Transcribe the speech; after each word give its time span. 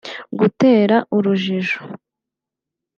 gutera 0.39 0.95
urujijo 1.17 1.79